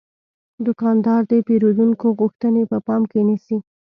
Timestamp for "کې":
3.11-3.19